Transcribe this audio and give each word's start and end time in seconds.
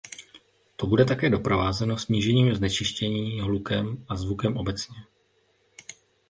To 0.75 0.87
bude 0.87 1.05
také 1.05 1.29
doprovázeno 1.29 1.97
snížením 1.97 2.53
znečištění 2.55 3.41
hlukem 3.41 4.05
a 4.09 4.15
zvukem 4.15 4.57
obecně. 4.57 4.95